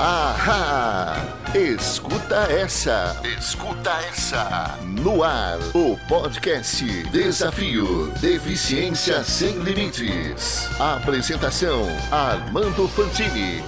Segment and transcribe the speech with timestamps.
[0.00, 1.16] Ahá!
[1.52, 3.20] Escuta essa!
[3.36, 4.78] Escuta essa!
[4.84, 10.68] No ar, o podcast Desafio Deficiência Sem Limites.
[10.78, 11.82] Apresentação:
[12.12, 13.60] Armando Fantini.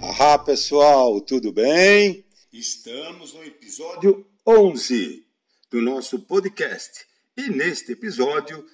[0.00, 2.24] Olá pessoal, tudo bem?
[2.50, 5.26] Estamos no episódio 11
[5.70, 7.04] do nosso podcast
[7.36, 8.64] e neste episódio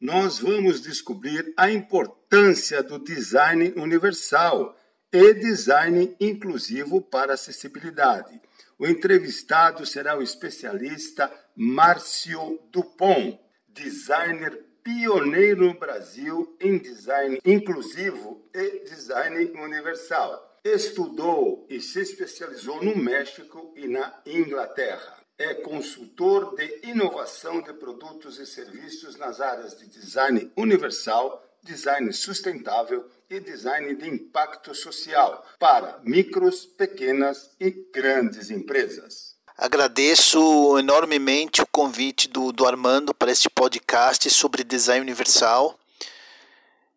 [0.00, 4.76] nós vamos descobrir a importância do design universal
[5.10, 8.40] e design inclusivo para acessibilidade.
[8.78, 18.84] O entrevistado será o especialista Márcio Dupont, designer pioneiro no Brasil em design inclusivo e
[18.84, 20.60] design universal.
[20.62, 28.38] Estudou e se especializou no México e na Inglaterra é consultor de inovação de produtos
[28.38, 36.00] e serviços nas áreas de design universal, design sustentável e design de impacto social para
[36.02, 39.36] micros, pequenas e grandes empresas.
[39.58, 45.78] Agradeço enormemente o convite do, do Armando para este podcast sobre design universal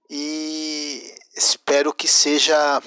[0.09, 2.81] e espero que seja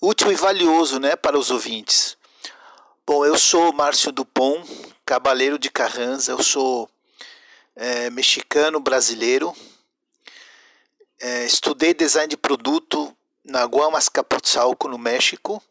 [0.00, 2.17] útil e valioso né, para os ouvintes.
[3.08, 4.62] Bom, eu sou Márcio Dupont,
[5.06, 6.90] cabaleiro de Carranza, eu sou
[7.74, 9.56] é, mexicano brasileiro,
[11.18, 15.62] é, estudei design de produto na Guamas Capotzalco, no México,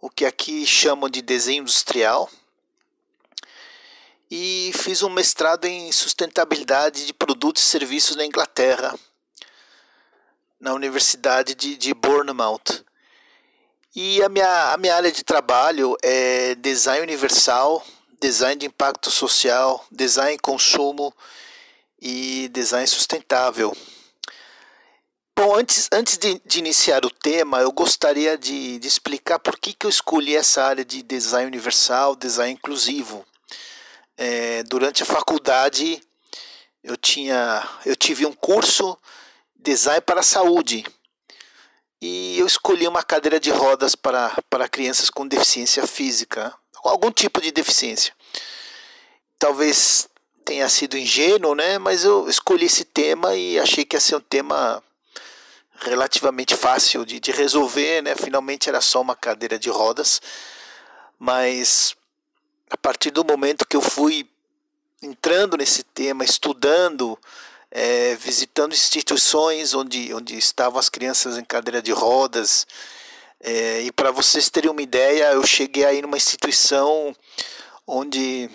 [0.00, 2.30] o que aqui chamam de desenho industrial,
[4.30, 8.96] e fiz um mestrado em sustentabilidade de produtos e serviços na Inglaterra,
[10.60, 12.85] na Universidade de, de Bournemouth.
[13.98, 17.82] E a minha, a minha área de trabalho é design universal,
[18.20, 21.10] design de impacto social, design consumo
[21.98, 23.74] e design sustentável.
[25.34, 29.72] Bom, antes, antes de, de iniciar o tema, eu gostaria de, de explicar por que,
[29.72, 33.24] que eu escolhi essa área de design universal, design inclusivo.
[34.14, 36.02] É, durante a faculdade,
[36.84, 38.98] eu, tinha, eu tive um curso
[39.66, 40.86] Design para a Saúde,
[42.00, 47.40] e eu escolhi uma cadeira de rodas para, para crianças com deficiência física, algum tipo
[47.40, 48.14] de deficiência.
[49.38, 50.08] Talvez
[50.44, 51.78] tenha sido ingênuo, né?
[51.78, 54.82] Mas eu escolhi esse tema e achei que ia ser um tema
[55.80, 58.14] relativamente fácil de, de resolver, né?
[58.14, 60.20] Finalmente era só uma cadeira de rodas,
[61.18, 61.96] mas
[62.70, 64.28] a partir do momento que eu fui
[65.02, 67.18] entrando nesse tema, estudando,
[67.70, 72.66] é, visitando instituições onde, onde estavam as crianças em cadeira de rodas.
[73.40, 77.14] É, e para vocês terem uma ideia, eu cheguei aí numa instituição
[77.86, 78.50] onde,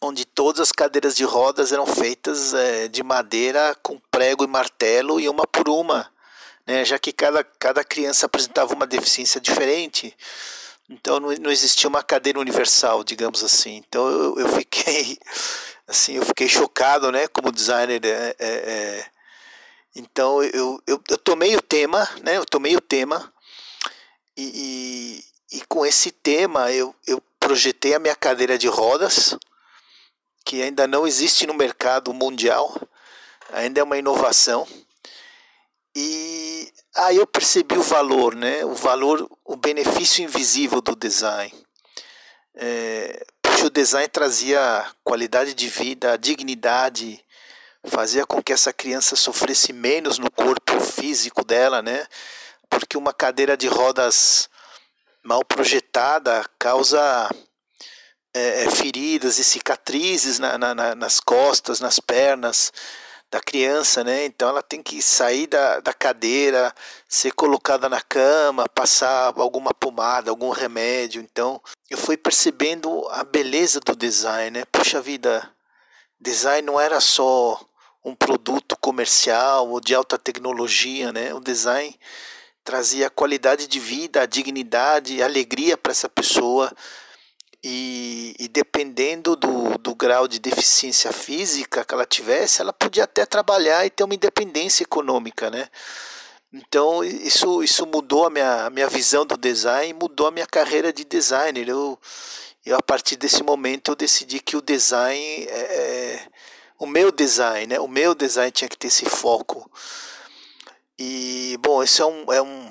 [0.00, 5.20] onde todas as cadeiras de rodas eram feitas é, de madeira com prego e martelo
[5.20, 6.10] e uma por uma,
[6.66, 10.16] né, já que cada, cada criança apresentava uma deficiência diferente.
[10.88, 13.76] Então não, não existia uma cadeira universal, digamos assim.
[13.76, 15.18] Então eu, eu fiquei
[15.88, 18.04] assim, eu fiquei chocado, né, como designer.
[18.04, 19.06] É, é, é.
[19.96, 23.32] Então eu, eu, eu tomei o tema, né, eu tomei o tema
[24.36, 25.22] e,
[25.52, 29.36] e, e, com esse tema eu, eu projetei a minha cadeira de rodas,
[30.44, 32.76] que ainda não existe no mercado mundial,
[33.52, 34.66] ainda é uma inovação.
[35.94, 41.52] E aí eu percebi o valor, né, o valor, o benefício invisível do design.
[42.54, 43.26] É,
[43.64, 47.24] o design trazia qualidade de vida, dignidade,
[47.86, 52.06] fazia com que essa criança sofresse menos no corpo físico dela, né?
[52.68, 54.48] Porque uma cadeira de rodas
[55.22, 57.30] mal projetada causa
[58.34, 62.72] é, é feridas e cicatrizes na, na, nas costas, nas pernas
[63.34, 64.26] da criança, né?
[64.26, 66.72] Então ela tem que sair da, da cadeira,
[67.08, 71.20] ser colocada na cama, passar alguma pomada, algum remédio.
[71.20, 74.64] Então eu fui percebendo a beleza do design, né?
[74.70, 75.50] Puxa vida,
[76.20, 77.60] design não era só
[78.04, 81.34] um produto comercial ou de alta tecnologia, né?
[81.34, 81.98] O design
[82.62, 86.72] trazia qualidade de vida, dignidade, alegria para essa pessoa
[87.66, 93.24] e, e, dependendo do, do grau de deficiência física que ela tivesse, ela podia até
[93.24, 95.66] trabalhar e ter uma independência econômica, né?
[96.52, 100.92] Então isso, isso mudou a minha, a minha visão do design, mudou a minha carreira
[100.92, 101.66] de designer.
[101.66, 101.98] Eu,
[102.66, 106.28] eu a partir desse momento eu decidi que o design é, é
[106.78, 107.80] o meu design, né?
[107.80, 109.70] O meu design tinha que ter esse foco.
[110.98, 112.70] E bom, isso é, um, é, um,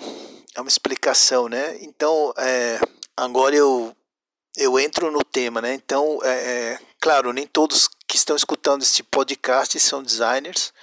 [0.55, 1.77] é uma explicação, né?
[1.81, 2.79] Então é,
[3.17, 3.93] agora eu
[4.55, 5.73] eu entro no tema, né?
[5.73, 10.73] Então, é, é, claro, nem todos que estão escutando este podcast são designers.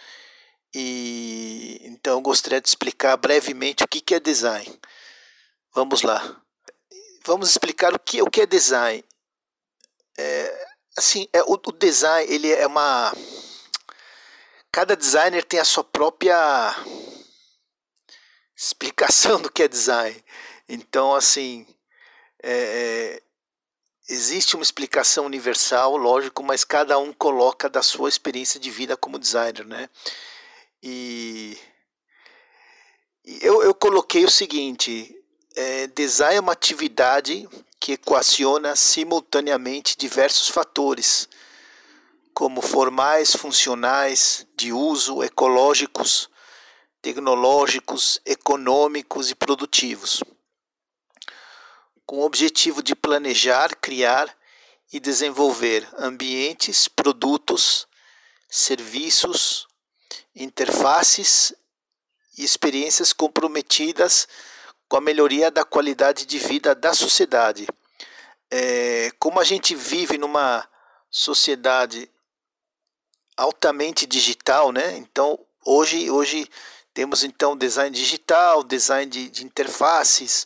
[0.75, 4.81] E então eu gostaria de explicar brevemente o que, que é design.
[5.75, 6.41] Vamos lá.
[7.25, 9.05] Vamos explicar o que, o que é design.
[10.19, 13.13] É, assim, é, o, o design ele é uma
[14.73, 16.75] cada designer tem a sua própria
[18.57, 20.25] explicação do que é design.
[20.69, 21.67] Então, assim,
[22.43, 23.23] é, é,
[24.11, 29.19] existe uma explicação universal, lógico, mas cada um coloca da sua experiência de vida como
[29.19, 29.89] designer, né?
[30.83, 31.57] E
[33.41, 35.15] eu, eu coloquei o seguinte:
[35.55, 37.49] é, design é uma atividade
[37.79, 41.29] que equaciona simultaneamente diversos fatores,
[42.35, 46.29] como formais, funcionais, de uso, ecológicos,
[47.01, 50.23] tecnológicos, econômicos e produtivos,
[52.11, 54.37] com o objetivo de planejar, criar
[54.93, 57.87] e desenvolver ambientes, produtos,
[58.49, 59.69] serviços,
[60.35, 61.55] interfaces
[62.37, 64.27] e experiências comprometidas
[64.89, 67.69] com a melhoria da qualidade de vida da sociedade.
[68.51, 70.69] É, como a gente vive numa
[71.09, 72.11] sociedade
[73.37, 74.97] altamente digital, né?
[74.97, 76.51] Então hoje, hoje
[76.93, 80.45] temos então design digital, design de, de interfaces,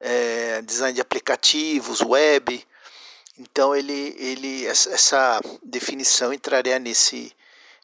[0.00, 2.66] é, design de aplicativos, web.
[3.38, 7.32] Então ele, ele essa definição entraria nesse,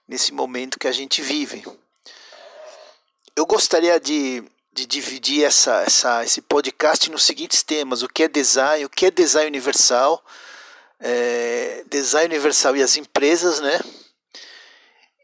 [0.08, 1.64] nesse momento que a gente vive.
[3.34, 4.42] Eu gostaria de,
[4.72, 9.06] de dividir essa, essa, esse podcast nos seguintes temas: o que é design, o que
[9.06, 10.24] é design universal,
[11.00, 13.78] é, design universal e as empresas, né?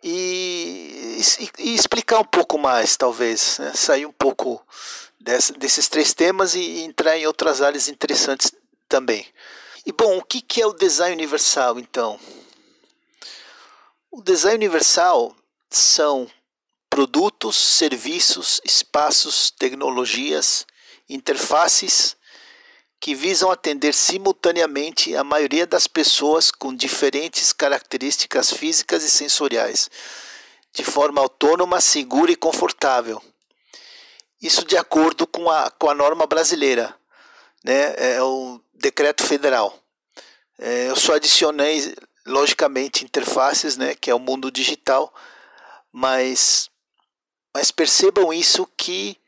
[0.04, 3.72] E, e, e explicar um pouco mais, talvez, né?
[3.72, 4.60] sair um pouco
[5.22, 8.52] desses três temas e entrar em outras áreas interessantes
[8.88, 9.26] também.
[9.86, 12.18] E bom, o que, que é o design universal então?
[14.10, 15.34] O design universal
[15.70, 16.30] são
[16.90, 20.66] produtos, serviços, espaços, tecnologias,
[21.08, 22.16] interfaces
[23.00, 29.90] que visam atender simultaneamente a maioria das pessoas com diferentes características físicas e sensoriais,
[30.72, 33.20] de forma autônoma, segura e confortável.
[34.42, 36.94] Isso de acordo com a, com a norma brasileira,
[37.64, 37.94] né?
[37.96, 39.78] é o decreto federal.
[40.58, 41.94] É, eu só adicionei
[42.26, 45.12] logicamente interfaces, né, que é o mundo digital,
[45.90, 46.70] mas
[47.54, 49.18] mas percebam isso que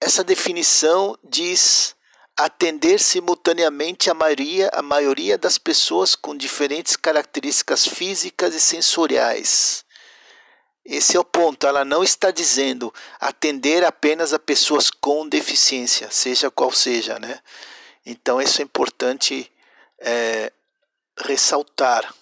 [0.00, 1.96] essa definição diz
[2.36, 9.84] atender simultaneamente a maioria, a maioria das pessoas com diferentes características físicas e sensoriais.
[10.90, 11.68] Esse é o ponto.
[11.68, 17.38] Ela não está dizendo atender apenas a pessoas com deficiência, seja qual seja, né?
[18.04, 19.48] Então isso é importante
[20.00, 20.52] é,
[21.16, 22.12] ressaltar.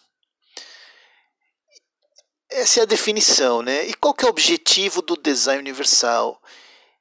[2.51, 3.87] Essa é a definição, né?
[3.87, 6.39] E qual que é o objetivo do design universal?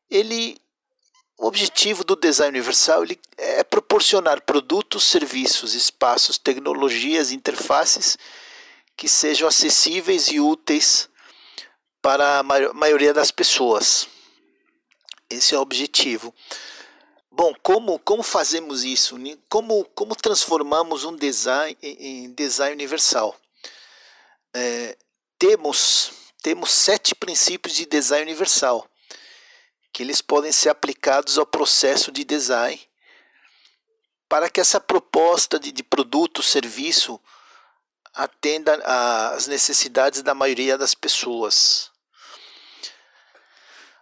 [0.09, 0.57] Ele,
[1.37, 8.17] o objetivo do design universal ele é proporcionar produtos, serviços, espaços, tecnologias, interfaces
[8.95, 11.09] que sejam acessíveis e úteis
[12.07, 12.43] para a
[12.73, 14.07] maioria das pessoas.
[15.29, 16.33] Esse é o objetivo.
[17.29, 19.17] Bom, como, como fazemos isso?
[19.49, 23.35] Como, como transformamos um design em design universal?
[24.53, 24.97] É,
[25.37, 28.89] temos, temos sete princípios de design universal,
[29.91, 32.79] que eles podem ser aplicados ao processo de design
[34.29, 37.19] para que essa proposta de, de produto, serviço,
[38.13, 41.91] atenda às necessidades da maioria das pessoas.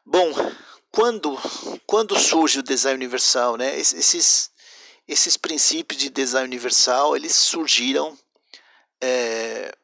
[0.05, 0.31] Bom,
[0.91, 1.35] quando,
[1.87, 3.77] quando surge o design universal, né?
[3.79, 4.51] Esses,
[5.07, 8.15] esses princípios de design universal eles surgiram
[9.01, 9.75] é,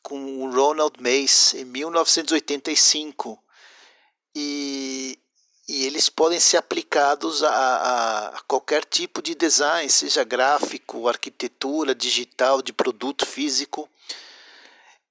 [0.00, 3.42] com o Ronald Mace em 1985
[4.34, 5.18] e,
[5.68, 12.62] e eles podem ser aplicados a, a, qualquer tipo de design, seja gráfico, arquitetura, digital,
[12.62, 13.88] de produto físico.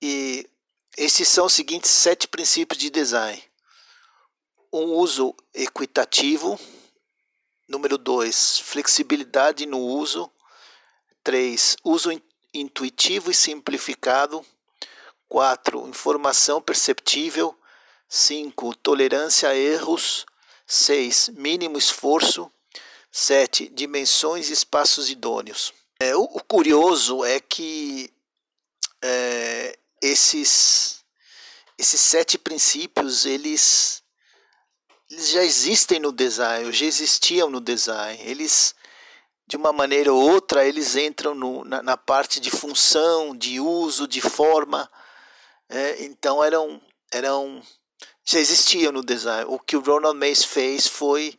[0.02, 0.50] E
[0.98, 3.51] esses são os seguintes sete princípios de design
[4.72, 6.60] um uso equitativo.
[7.68, 10.32] Número 2, flexibilidade no uso.
[11.24, 12.10] 3, uso
[12.54, 14.46] intuitivo e simplificado.
[15.28, 17.58] 4, informação perceptível.
[18.08, 20.26] 5, tolerância a erros.
[20.68, 22.52] 6, mínimo esforço.
[23.12, 25.74] 7, dimensões e espaços idôneos.
[26.00, 28.12] É, o, o, curioso é que
[29.02, 31.04] é, esses,
[31.78, 34.01] esses sete princípios eles
[35.12, 38.18] eles já existem no design, já existiam no design.
[38.24, 38.74] Eles,
[39.46, 44.08] de uma maneira ou outra, eles entram no, na, na, parte de função, de uso,
[44.08, 44.90] de forma.
[45.68, 47.62] É, então eram, eram
[48.24, 49.46] já existiam no design.
[49.50, 51.38] O que o Ronald Mace fez foi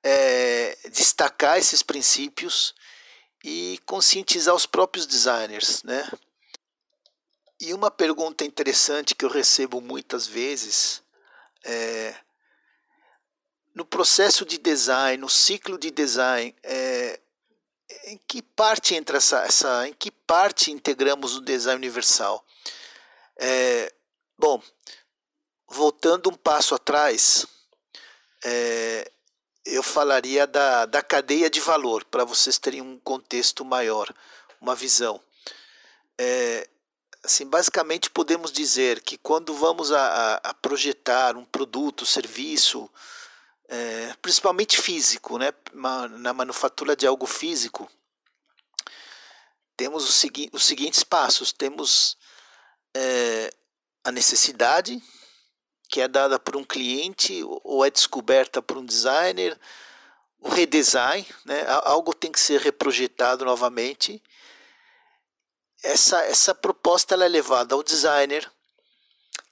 [0.00, 2.72] é, destacar esses princípios
[3.42, 6.08] e conscientizar os próprios designers, né?
[7.60, 11.02] E uma pergunta interessante que eu recebo muitas vezes
[13.98, 17.18] processo de design, no ciclo de design, é,
[18.04, 22.46] em que parte entra essa, essa, em que parte integramos o design universal?
[23.36, 23.92] É,
[24.38, 24.62] bom,
[25.66, 27.44] voltando um passo atrás,
[28.44, 29.10] é,
[29.64, 34.14] eu falaria da, da cadeia de valor, para vocês terem um contexto maior,
[34.60, 35.20] uma visão.
[36.16, 36.68] É,
[37.24, 42.88] assim, basicamente podemos dizer que quando vamos a, a projetar um produto, serviço,
[43.68, 47.88] é, principalmente físico, né, na manufatura de algo físico,
[49.76, 52.16] temos os, segui os seguintes passos: temos
[52.94, 53.52] é,
[54.02, 55.00] a necessidade,
[55.88, 59.58] que é dada por um cliente ou é descoberta por um designer,
[60.40, 61.64] o redesign, né?
[61.84, 64.22] algo tem que ser reprojetado novamente.
[65.82, 68.50] Essa, essa proposta é levada ao designer,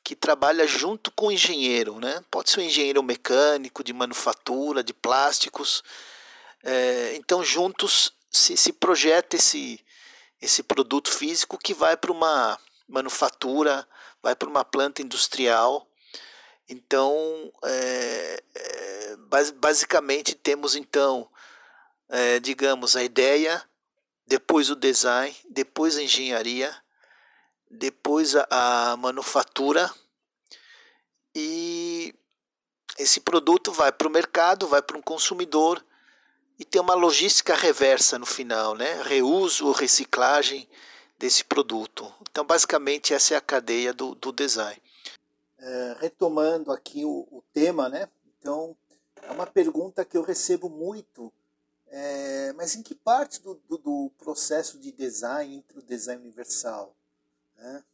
[0.06, 2.22] que trabalha junto com o engenheiro, né?
[2.30, 5.82] pode ser um engenheiro mecânico, de manufatura, de plásticos.
[6.62, 9.84] É, então, juntos se, se projeta esse,
[10.40, 12.56] esse produto físico que vai para uma
[12.88, 13.84] manufatura,
[14.22, 15.88] vai para uma planta industrial
[16.68, 19.16] então, é, é,
[19.54, 21.28] basicamente temos então,
[22.08, 23.62] é, digamos, a ideia,
[24.26, 26.74] depois o design, depois a engenharia,
[27.70, 28.46] depois a,
[28.92, 29.92] a manufatura
[31.34, 32.14] e
[32.98, 35.84] esse produto vai para o mercado, vai para um consumidor
[36.58, 39.02] e tem uma logística reversa no final, né?
[39.02, 40.68] Reuso reciclagem
[41.18, 42.12] desse produto.
[42.30, 44.80] Então, basicamente, essa é a cadeia do, do design
[45.58, 48.08] é, retomando aqui o, o, tema, né?
[48.38, 48.76] Então,
[49.22, 51.32] é uma pergunta que eu recebo muito,
[51.88, 56.94] é, mas em que parte do, do, do, processo de design entra o design universal?
[57.56, 57.84] Né?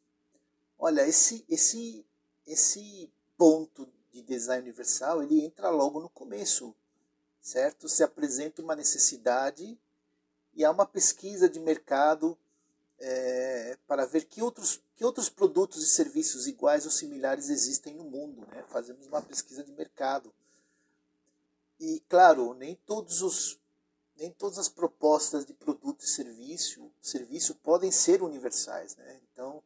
[0.78, 2.04] Olha, esse, esse,
[2.47, 6.75] esse ponto de design universal, ele entra logo no começo,
[7.40, 7.88] certo?
[7.88, 9.78] Se apresenta uma necessidade
[10.54, 12.37] e há uma pesquisa de mercado
[12.99, 18.04] é, para ver que outros, que outros produtos e serviços iguais ou similares existem no
[18.04, 18.47] mundo.
[18.49, 18.64] Né?
[18.69, 20.33] Fazemos uma pesquisa de mercado.
[21.81, 23.59] E, claro, nem todos os
[24.16, 28.97] nem todas as propostas de produto e serviço, serviço podem ser universais.
[28.97, 29.21] Né?
[29.31, 29.62] Então,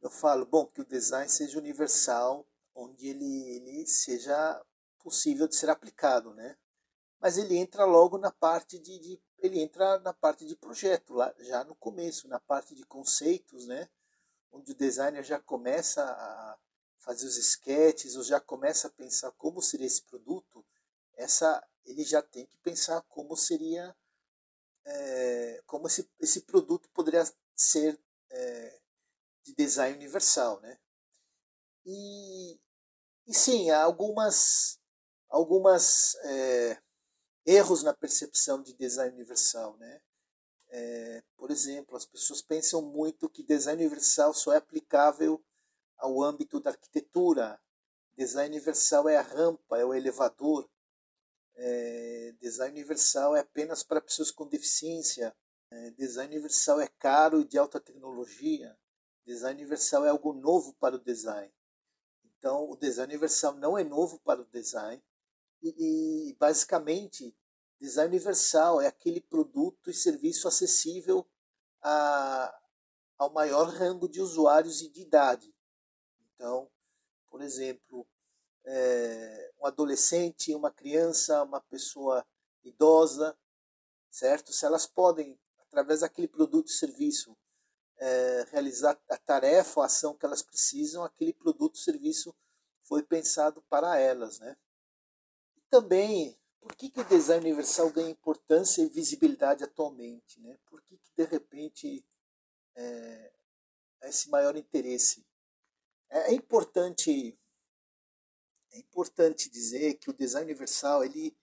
[0.00, 4.64] eu falo, bom, que o design seja universal, onde ele, ele seja
[4.98, 6.32] possível de ser aplicado.
[6.34, 6.56] Né?
[7.20, 11.32] Mas ele entra logo na parte de, de ele entra na parte de projeto, lá,
[11.38, 13.88] já no começo, na parte de conceitos, né?
[14.50, 16.58] onde o designer já começa a
[16.98, 20.64] fazer os sketches, ou já começa a pensar como seria esse produto,
[21.16, 23.96] essa ele já tem que pensar como seria,
[24.84, 27.24] é, como esse, esse produto poderia
[27.56, 27.98] ser
[28.30, 28.80] é,
[29.42, 30.60] de design universal.
[30.60, 30.78] Né?
[31.86, 32.60] E,
[33.26, 34.78] e sim, há algumas,
[35.28, 36.82] algumas é,
[37.46, 39.76] erros na percepção de design universal.
[39.78, 40.02] Né?
[40.68, 45.42] É, por exemplo, as pessoas pensam muito que design universal só é aplicável
[45.96, 47.58] ao âmbito da arquitetura.
[48.16, 50.68] Design universal é a rampa, é o elevador.
[51.60, 55.34] É, design universal é apenas para pessoas com deficiência.
[55.70, 58.78] É, design universal é caro e de alta tecnologia.
[59.26, 61.52] Design universal é algo novo para o design.
[62.24, 65.02] Então, o design universal não é novo para o design,
[65.60, 67.36] e, e basicamente,
[67.80, 71.28] design universal é aquele produto e serviço acessível
[71.82, 72.56] a,
[73.18, 75.52] ao maior rango de usuários e de idade.
[76.34, 76.70] Então,
[77.28, 78.06] por exemplo,
[78.70, 82.24] é, um adolescente, uma criança, uma pessoa
[82.62, 83.36] idosa,
[84.10, 84.52] certo?
[84.52, 87.36] Se elas podem, através daquele produto e serviço,
[87.96, 92.34] é, realizar a tarefa, a ação que elas precisam, aquele produto e serviço
[92.84, 94.56] foi pensado para elas, né?
[95.70, 100.40] também, por que, que o design universal ganha importância e visibilidade atualmente?
[100.40, 100.58] Né?
[100.66, 102.04] Por que, que de repente,
[102.74, 103.32] é,
[104.04, 105.26] esse maior interesse?
[106.10, 107.37] É, é importante
[108.72, 111.36] é importante dizer que o design universal ele,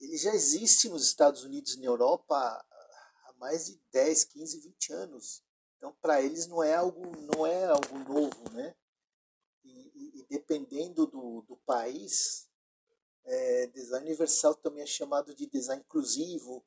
[0.00, 4.92] ele já existe nos Estados Unidos e na Europa há mais de 10, 15, 20
[4.92, 5.42] anos.
[5.76, 7.04] Então, para eles não é algo
[7.34, 8.74] não é algo novo, né?
[9.64, 12.48] E, e, e dependendo do, do país,
[13.24, 16.64] é, design universal também é chamado de design inclusivo,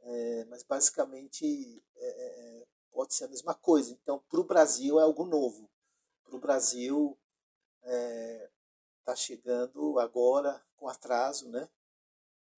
[0.00, 3.90] é, mas basicamente é, é pode ser a mesma coisa.
[3.90, 5.68] Então, para o Brasil é algo novo.
[6.24, 7.18] Para o Brasil,
[7.82, 8.50] é,
[9.04, 11.68] tá chegando agora com atraso, né?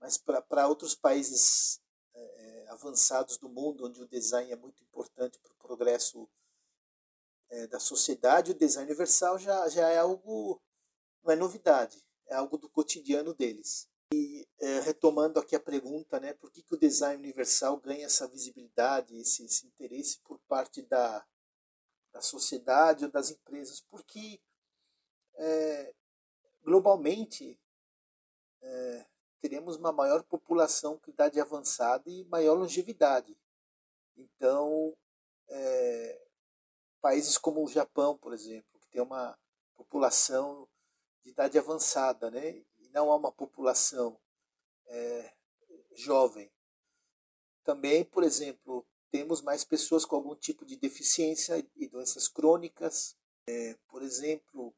[0.00, 1.80] Mas para outros países
[2.14, 6.28] é, é, avançados do mundo, onde o design é muito importante para o progresso
[7.48, 10.60] é, da sociedade, o design universal já, já é algo,
[11.22, 13.88] não é novidade, é algo do cotidiano deles.
[14.12, 18.28] E é, retomando aqui a pergunta, né, por que, que o design universal ganha essa
[18.28, 21.26] visibilidade, esse, esse interesse por parte da,
[22.12, 23.80] da sociedade ou das empresas?
[23.80, 24.40] Porque
[25.36, 25.94] é,
[26.64, 27.58] globalmente
[28.62, 29.06] é,
[29.40, 33.36] teremos uma maior população com idade avançada e maior longevidade.
[34.16, 34.96] Então,
[35.48, 36.26] é,
[37.00, 39.38] países como o Japão, por exemplo, que tem uma
[39.76, 40.66] população
[41.22, 42.64] de idade avançada, né?
[42.78, 44.18] e não há uma população
[44.86, 45.34] é,
[45.94, 46.50] jovem.
[47.62, 53.16] Também, por exemplo, temos mais pessoas com algum tipo de deficiência e doenças crônicas.
[53.46, 54.74] É, por exemplo,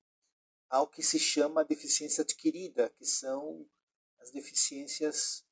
[0.68, 3.68] há o que se chama deficiência adquirida, que são
[4.20, 5.44] as deficiências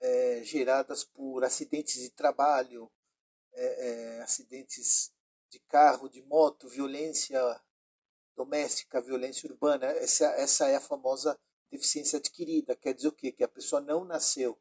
[0.00, 2.90] é, geradas por acidentes de trabalho,
[3.52, 5.12] é, é, acidentes
[5.48, 7.40] de carro, de moto, violência
[8.36, 9.86] doméstica, violência urbana.
[9.86, 11.38] Essa, essa é a famosa
[11.70, 12.76] deficiência adquirida.
[12.76, 13.30] Quer dizer o quê?
[13.32, 14.58] Que a pessoa não nasceu,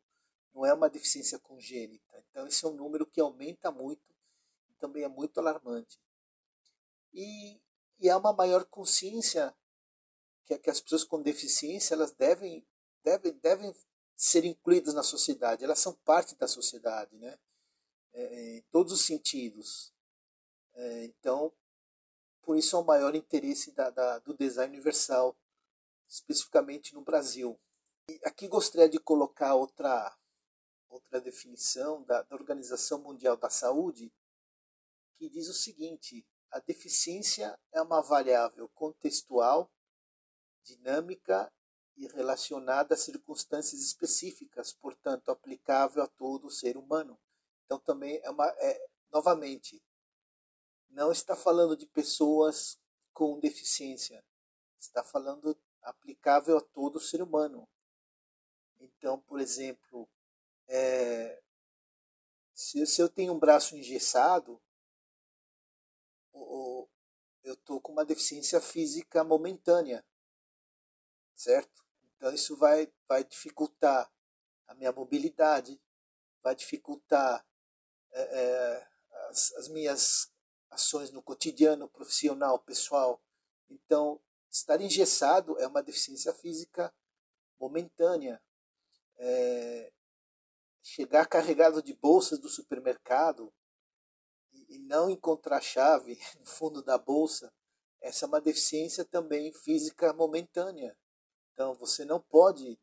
[0.54, 2.24] não é uma deficiência congênita.
[2.30, 4.14] Então, esse é um número que aumenta muito
[4.70, 6.00] e também é muito alarmante.
[7.14, 7.60] E,
[8.00, 9.56] e há uma maior consciência
[10.50, 12.66] que, que as pessoas com deficiência elas devem
[13.04, 13.76] devem, devem
[14.16, 17.38] ser incluídas na sociedade, elas são parte da sociedade, né?
[18.12, 19.94] É, em todos os sentidos.
[20.74, 21.54] É, então,
[22.42, 25.38] por isso é o maior interesse da, da, do design universal,
[26.08, 27.60] especificamente no Brasil.
[28.10, 30.18] E aqui gostaria de colocar outra,
[30.90, 34.12] outra definição da, da Organização Mundial da Saúde,
[35.18, 39.72] que diz o seguinte: a deficiência é uma variável contextual,
[40.64, 41.52] dinâmica
[41.98, 47.20] e relacionada a circunstâncias específicas, portanto aplicável a todo ser humano.
[47.66, 49.82] Então também é uma é, novamente
[50.90, 52.80] não está falando de pessoas
[53.14, 54.24] com deficiência,
[54.80, 57.68] está falando aplicável a todo ser humano.
[58.80, 60.10] Então, por exemplo,
[60.68, 61.42] é,
[62.54, 64.62] se, se eu tenho um braço engessado,
[66.32, 66.90] ou,
[67.44, 70.06] eu estou com uma deficiência física momentânea,
[71.40, 71.86] certo?
[72.18, 74.12] Então isso vai, vai dificultar
[74.68, 75.82] a minha mobilidade,
[76.44, 77.46] vai dificultar
[78.12, 78.88] é, é,
[79.30, 80.32] as, as minhas
[80.70, 83.22] ações no cotidiano, profissional, pessoal.
[83.70, 86.94] Então, estar engessado é uma deficiência física
[87.58, 88.42] momentânea.
[89.18, 89.92] É,
[90.84, 93.54] chegar carregado de bolsas do supermercado
[94.52, 97.54] e, e não encontrar chave no fundo da bolsa,
[98.02, 100.98] essa é uma deficiência também física momentânea.
[101.60, 102.80] Então, você não pode,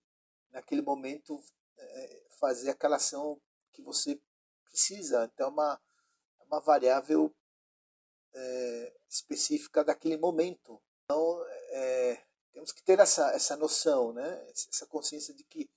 [0.51, 1.43] naquele momento,
[1.79, 3.41] é, fazer aquela ação
[3.73, 4.21] que você
[4.67, 5.25] precisa.
[5.33, 5.81] Então, é uma,
[6.39, 7.35] é uma variável
[8.35, 10.79] é, específica daquele momento.
[11.05, 14.47] Então, é, temos que ter essa, essa noção, né?
[14.51, 15.71] essa consciência de que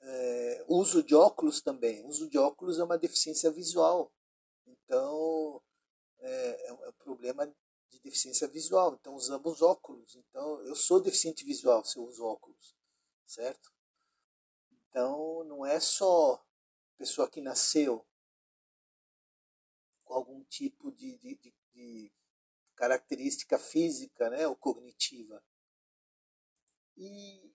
[0.00, 2.04] é, uso de óculos também.
[2.04, 4.12] O uso de óculos é uma deficiência visual.
[4.64, 5.60] Então,
[6.20, 7.52] é, é um problema
[7.94, 10.16] de deficiência visual, então usamos óculos.
[10.16, 12.74] Então, eu sou deficiente visual se eu uso óculos,
[13.26, 13.72] certo?
[14.88, 16.44] Então, não é só
[16.96, 18.06] pessoa que nasceu
[20.04, 22.12] com algum tipo de, de, de, de
[22.76, 25.42] característica física né, ou cognitiva.
[26.96, 27.52] E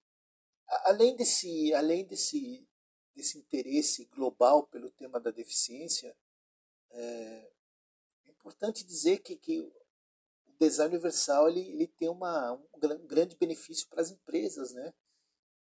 [0.86, 2.68] além desse, além desse,
[3.16, 6.16] desse interesse global pelo tema da deficiência,
[6.92, 7.52] é,
[8.26, 9.72] é importante dizer que, que
[10.60, 14.94] design universal ele, ele tem uma, um grande benefício para as empresas, né?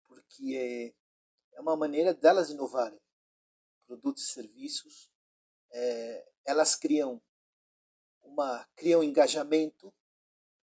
[0.08, 3.00] porque é, é uma maneira delas inovarem
[3.86, 5.10] produtos e serviços.
[5.72, 7.22] É, elas criam
[8.22, 9.94] uma criam engajamento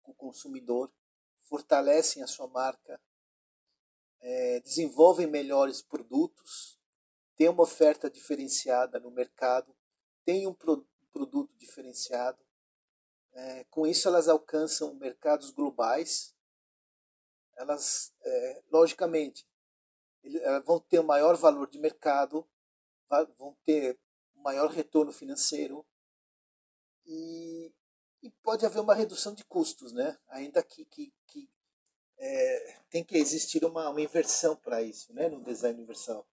[0.02, 0.92] com o consumidor,
[1.40, 3.00] fortalecem a sua marca,
[4.20, 6.80] é, desenvolvem melhores produtos,
[7.36, 9.74] têm uma oferta diferenciada no mercado,
[10.24, 12.47] têm um pro, produto diferenciado
[13.32, 16.34] é, com isso, elas alcançam mercados globais.
[17.56, 19.46] Elas, é, logicamente,
[20.24, 22.48] elas vão ter um maior valor de mercado,
[23.36, 23.98] vão ter
[24.36, 25.84] um maior retorno financeiro
[27.06, 27.72] e,
[28.22, 30.18] e pode haver uma redução de custos, né?
[30.28, 31.50] ainda que, que, que
[32.18, 35.28] é, tem que existir uma, uma inversão para isso né?
[35.28, 36.28] no design universal.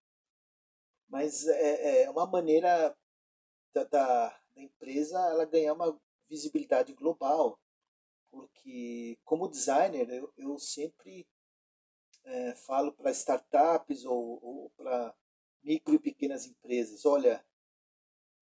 [1.08, 2.96] Mas é, é uma maneira
[3.74, 7.60] da, da, da empresa ela ganhar uma visibilidade global,
[8.30, 11.28] porque como designer eu, eu sempre
[12.24, 15.16] é, falo para startups ou, ou para
[15.64, 17.46] micro e pequenas empresas, olha,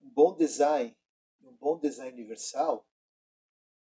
[0.02, 0.96] um bom design,
[1.42, 2.86] um bom design universal,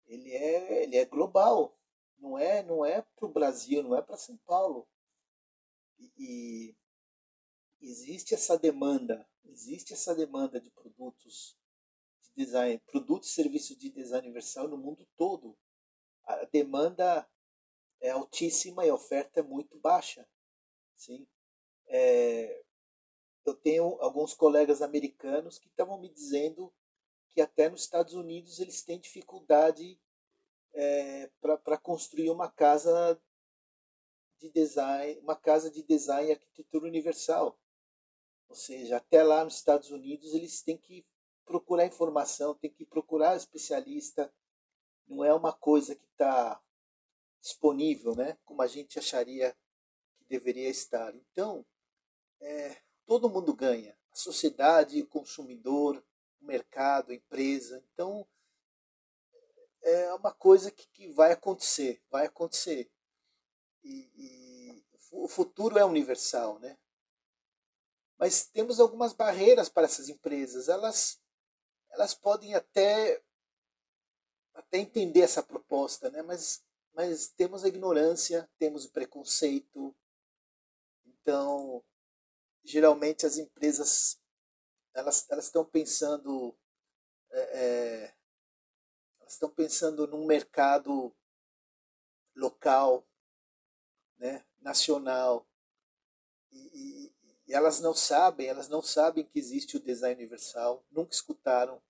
[0.05, 1.77] ele é, ele é global,
[2.17, 4.88] não é, não é para o Brasil, não é para São Paulo.
[5.99, 6.75] E, e
[7.81, 11.58] existe essa demanda, existe essa demanda de produtos
[12.36, 15.58] design, produtos e serviços de design universal no mundo todo.
[16.26, 17.28] A demanda
[18.02, 20.28] é altíssima e a oferta é muito baixa.
[20.95, 21.28] Sim.
[21.88, 22.63] É,
[23.45, 26.74] eu tenho alguns colegas americanos que estavam me dizendo
[27.34, 30.00] que até nos Estados Unidos eles têm dificuldade
[30.74, 33.21] é, para construir uma casa
[34.39, 37.60] de design, uma casa de design e arquitetura universal.
[38.50, 41.06] Ou seja, até lá nos Estados Unidos eles têm que
[41.45, 44.34] procurar informação, têm que procurar especialista.
[45.08, 46.62] Não é uma coisa que está
[47.41, 48.38] disponível, né?
[48.43, 49.55] Como a gente acharia
[50.17, 51.13] que deveria estar.
[51.15, 51.65] Então,
[52.41, 53.97] é, todo mundo ganha.
[54.12, 56.03] A sociedade, o consumidor,
[56.41, 57.84] o mercado, a empresa.
[57.93, 58.27] Então,
[59.81, 62.89] é uma coisa que, que vai acontecer, vai acontecer.
[63.84, 66.77] E, e, o futuro é universal, né?
[68.17, 70.67] Mas temos algumas barreiras para essas empresas.
[70.67, 71.21] Elas,
[71.95, 73.21] elas podem até,
[74.53, 76.21] até entender essa proposta, né?
[76.21, 79.95] Mas, mas temos a ignorância, temos o preconceito.
[81.05, 81.84] Então,
[82.63, 84.19] geralmente as empresas
[84.93, 86.58] elas elas estão pensando
[87.31, 88.15] é, é,
[89.19, 91.15] elas estão pensando num mercado
[92.36, 93.08] local,
[94.17, 95.47] né, nacional
[96.51, 97.15] e, e,
[97.47, 101.81] e elas não sabem elas não sabem que existe o design universal, nunca escutaram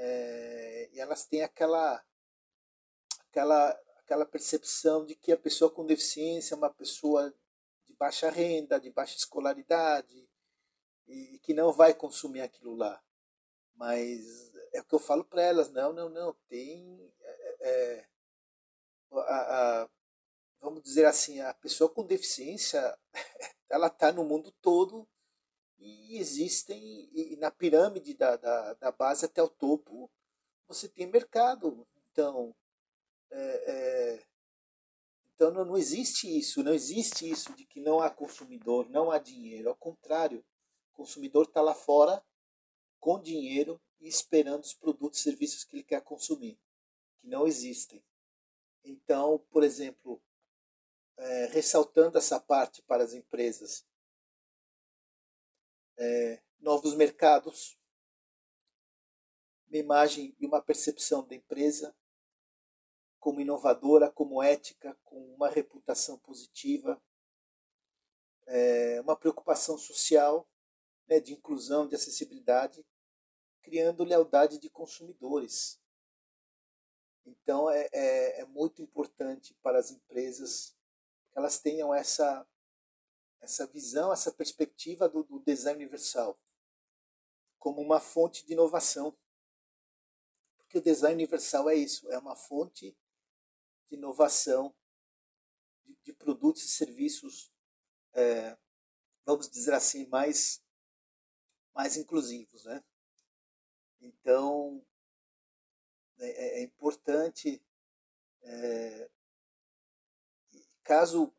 [0.00, 2.02] é, e elas têm aquela
[3.28, 7.34] aquela aquela percepção de que a pessoa com deficiência é uma pessoa
[7.98, 10.28] baixa renda, de baixa escolaridade,
[11.06, 13.02] e que não vai consumir aquilo lá.
[13.74, 17.12] Mas é o que eu falo para elas, não, não, não, tem.
[17.20, 18.08] É, é,
[19.12, 19.90] a, a,
[20.60, 22.96] vamos dizer assim, a pessoa com deficiência,
[23.68, 25.08] ela está no mundo todo
[25.78, 30.10] e existem, e na pirâmide da, da, da base até o topo,
[30.66, 31.86] você tem mercado.
[32.10, 32.54] Então,
[33.30, 34.26] é, é,
[35.34, 39.18] então não, não existe isso, não existe isso de que não há consumidor, não há
[39.18, 39.68] dinheiro.
[39.68, 40.44] Ao contrário,
[40.92, 42.22] o consumidor está lá fora
[42.98, 46.58] com dinheiro e esperando os produtos e serviços que ele quer consumir,
[47.20, 48.02] que não existem.
[48.84, 50.20] Então, por exemplo,
[51.16, 53.84] é, ressaltando essa parte para as empresas,
[55.98, 57.78] é, novos mercados,
[59.68, 61.94] uma imagem e uma percepção da empresa,
[63.18, 67.02] como inovadora, como ética, com uma reputação positiva,
[68.46, 70.48] é, uma preocupação social,
[71.06, 72.86] né, de inclusão, de acessibilidade,
[73.62, 75.80] criando lealdade de consumidores.
[77.26, 80.74] Então é, é, é muito importante para as empresas
[81.30, 82.46] que elas tenham essa,
[83.40, 86.38] essa visão, essa perspectiva do, do design universal
[87.58, 89.16] como uma fonte de inovação.
[90.56, 92.96] Porque o design universal é isso, é uma fonte
[93.88, 94.74] de inovação
[95.84, 97.52] de, de produtos e serviços,
[98.12, 98.56] é,
[99.24, 100.62] vamos dizer assim, mais,
[101.74, 102.64] mais inclusivos.
[102.64, 102.84] Né?
[104.00, 104.84] Então,
[106.18, 107.62] é, é, é importante,
[108.42, 109.10] é,
[110.82, 111.34] caso,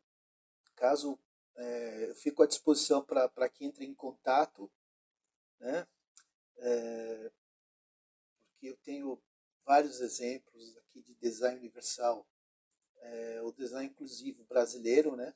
[0.74, 1.18] caso
[1.60, 4.70] é, eu fico à disposição para quem entre em contato,
[5.58, 5.86] né?
[6.56, 7.30] É,
[8.38, 9.22] porque eu tenho
[9.64, 12.26] vários exemplos aqui de design universal
[13.00, 15.34] é, o design inclusivo brasileiro, né?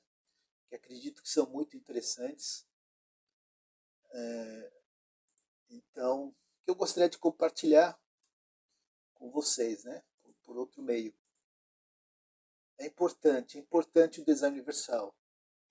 [0.68, 2.66] que acredito que são muito interessantes.
[4.10, 4.72] É,
[5.70, 7.98] então, que eu gostaria de compartilhar
[9.14, 10.02] com vocês, né?
[10.22, 11.14] por, por outro meio.
[12.78, 15.14] É importante, é importante o design universal.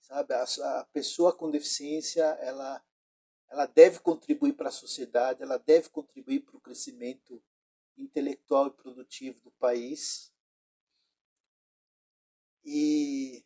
[0.04, 2.84] Sabe, a, a pessoa com deficiência, ela,
[3.48, 7.42] ela deve contribuir para a sociedade, ela deve contribuir para o crescimento
[7.96, 10.30] intelectual e produtivo do país,
[12.62, 13.42] e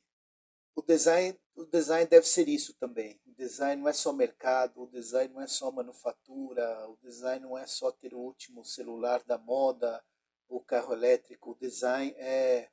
[0.75, 3.21] o design, o design deve ser isso também.
[3.25, 7.57] O design não é só mercado, o design não é só manufatura, o design não
[7.57, 10.05] é só ter o último celular da moda,
[10.49, 11.53] o carro elétrico.
[11.53, 12.68] O design é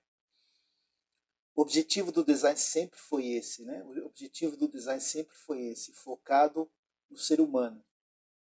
[1.55, 3.81] o objetivo do design sempre foi esse, né?
[3.83, 6.69] O objetivo do design sempre foi esse, focado
[7.09, 7.83] no ser humano,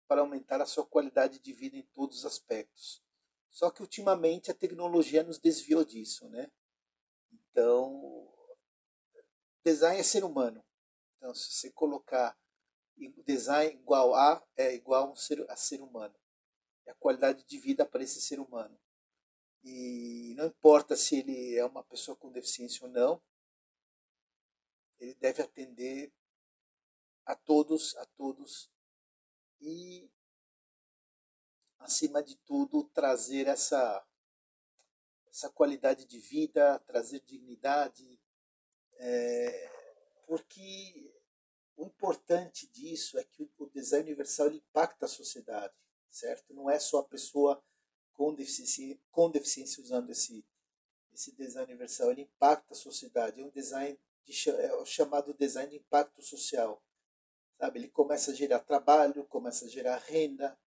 [0.07, 3.03] para aumentar a sua qualidade de vida em todos os aspectos,
[3.51, 6.51] Só que ultimamente a tecnologia nos desviou disso, né?
[7.31, 8.27] Então,
[9.63, 10.63] design é ser humano.
[11.17, 12.37] Então, se você colocar
[13.25, 16.15] design igual a, é igual a ser, a ser humano.
[16.85, 18.77] É a qualidade de vida para esse ser humano.
[19.65, 23.19] E não importa se ele é uma pessoa com deficiência ou não,
[24.99, 26.13] ele deve atender
[27.25, 28.71] a todos, a todos
[29.59, 30.07] e
[31.79, 34.05] acima de tudo, trazer essa,
[35.27, 38.19] essa qualidade de vida, trazer dignidade,
[38.97, 39.71] é,
[40.27, 41.11] porque
[41.75, 45.73] o importante disso é que o design universal impacta a sociedade,
[46.09, 46.53] certo?
[46.53, 47.63] Não é só a pessoa
[48.15, 50.45] com deficiência, com deficiência usando esse,
[51.13, 53.41] esse design universal, ele impacta a sociedade.
[53.41, 56.81] É um design de, é o chamado design de impacto social.
[57.57, 57.79] Sabe?
[57.79, 60.57] Ele começa a gerar trabalho, começa a gerar renda,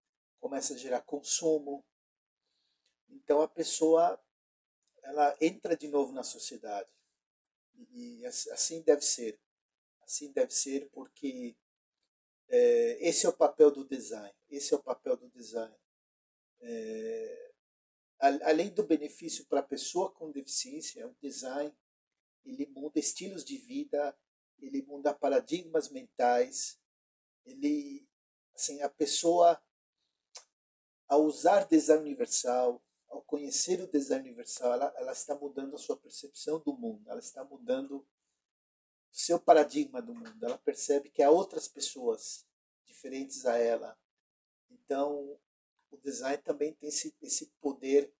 [0.40, 1.84] começa a gerar consumo.
[3.08, 4.20] Então a pessoa
[5.02, 6.88] ela entra de novo na sociedade.
[7.92, 9.38] E assim deve ser.
[10.02, 11.56] Assim deve ser porque
[12.48, 14.34] é, esse é o papel do design.
[14.48, 15.74] Esse é o papel do design.
[16.60, 17.52] É,
[18.20, 21.72] além do benefício para a pessoa com deficiência, o design
[22.44, 24.16] ele muda estilos de vida,
[24.58, 26.80] ele muda paradigmas mentais,
[27.44, 28.08] ele
[28.54, 29.60] assim a pessoa
[31.06, 35.96] ao usar design universal, ao conhecer o design universal, ela, ela está mudando a sua
[35.96, 38.06] percepção do mundo, ela está mudando o
[39.16, 40.44] seu paradigma do mundo.
[40.44, 42.46] Ela percebe que há outras pessoas
[42.84, 43.98] diferentes a ela.
[44.70, 45.38] Então,
[45.90, 48.12] o design também tem esse, esse poder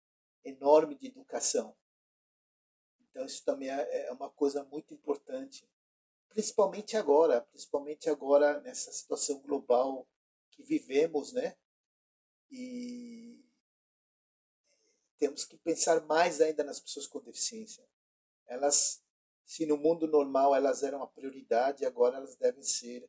[0.45, 1.77] enorme de educação.
[3.01, 5.69] Então, isso também é, é uma coisa muito importante,
[6.29, 10.07] principalmente agora, principalmente agora nessa situação global
[10.51, 11.57] que vivemos, né?
[12.51, 13.45] E
[15.19, 17.85] temos que pensar mais ainda nas pessoas com deficiência.
[18.47, 19.03] Elas,
[19.45, 23.09] se no mundo normal elas eram a prioridade, agora elas devem ser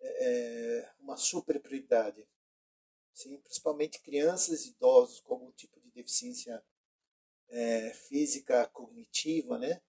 [0.00, 2.26] é, uma super prioridade.
[3.14, 6.62] Sim, principalmente crianças e idosos com algum tipo de deficiência
[7.48, 9.82] é, física, cognitiva, né?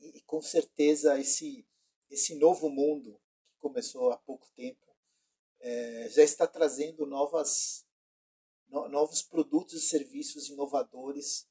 [0.00, 1.66] E, e com certeza esse
[2.10, 4.84] esse novo mundo que começou há pouco tempo
[5.60, 7.86] é, já está trazendo novas,
[8.68, 11.48] no, novos produtos e serviços inovadores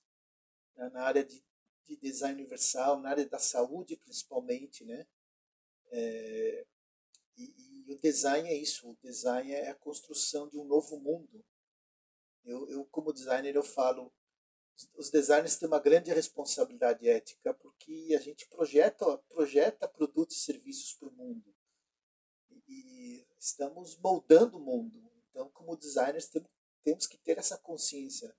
[0.76, 1.44] né, na área de,
[1.86, 5.08] de, design universal, na área da saúde principalmente, né?
[5.92, 6.66] É,
[7.38, 11.44] e, e, o design é isso, o design é a construção de um novo mundo.
[12.44, 14.12] Eu, eu como designer, eu falo,
[14.96, 20.94] os designers têm uma grande responsabilidade ética porque a gente projeta, projeta produtos e serviços
[20.94, 21.56] para o mundo.
[22.68, 25.12] E estamos moldando o mundo.
[25.30, 26.30] Então, como designers,
[26.84, 28.36] temos que ter essa consciência.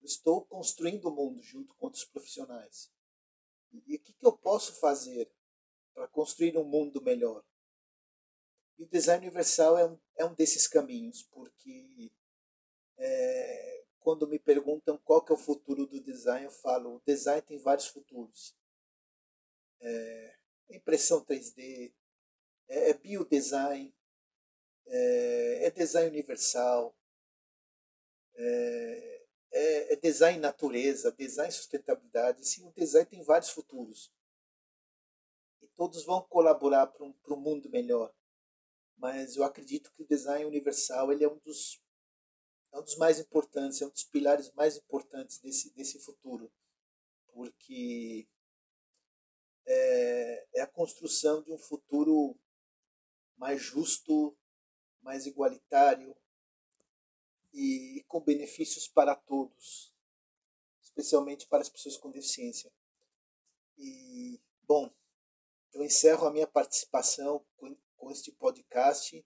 [0.00, 2.92] Eu estou construindo o mundo junto com outros profissionais.
[3.72, 5.30] E o que, eu posso fazer
[5.92, 7.44] para construir um mundo melhor?
[8.78, 12.10] E o design universal é um, é um desses caminhos, porque
[12.98, 17.42] é, quando me perguntam qual que é o futuro do design, eu falo, o design
[17.42, 18.54] tem vários futuros.
[19.80, 20.36] É,
[20.70, 21.92] impressão 3D,
[22.68, 23.94] é, é biodesign,
[24.86, 26.96] é, é design universal,
[28.34, 32.46] é, é, é, design natureza, design sustentabilidade.
[32.46, 34.12] Sim, o design tem vários futuros.
[35.62, 38.12] E todos vão colaborar para um, um mundo melhor.
[39.04, 41.78] Mas eu acredito que o design universal ele é um dos,
[42.72, 46.50] é um dos mais importantes, é um dos pilares mais importantes desse, desse futuro.
[47.26, 48.26] Porque
[49.66, 52.34] é, é a construção de um futuro
[53.36, 54.34] mais justo,
[55.02, 56.16] mais igualitário
[57.52, 59.92] e com benefícios para todos,
[60.80, 62.72] especialmente para as pessoas com deficiência.
[63.76, 64.90] E, bom,
[65.74, 67.44] eu encerro a minha participação
[68.04, 69.24] com, este podcast.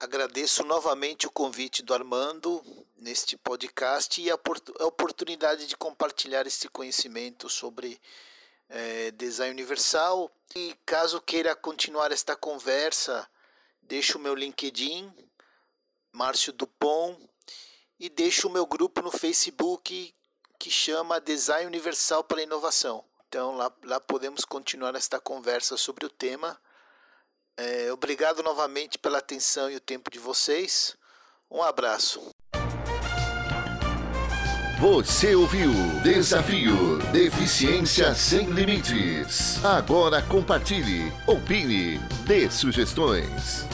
[0.00, 2.62] Agradeço novamente o convite do Armando
[2.96, 4.34] neste podcast e a
[4.84, 8.00] oportunidade de compartilhar este conhecimento sobre
[8.68, 10.30] é, design universal.
[10.54, 13.28] E caso queira continuar esta conversa,
[13.82, 15.12] deixo o meu LinkedIn,
[16.12, 17.18] Márcio Dupont,
[17.98, 20.14] e deixo o meu grupo no Facebook
[20.58, 23.04] que chama Design Universal para Inovação.
[23.28, 26.60] Então lá, lá podemos continuar esta conversa sobre o tema.
[27.60, 30.96] É, obrigado novamente pela atenção e o tempo de vocês.
[31.50, 32.30] Um abraço.
[34.80, 35.72] Você ouviu
[36.04, 39.64] Desafio Deficiência Sem Limites.
[39.64, 43.66] Agora compartilhe, opine, dê sugestões.